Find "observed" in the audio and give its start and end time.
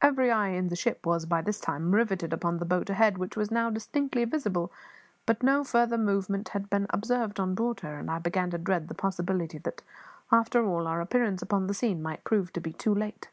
6.88-7.38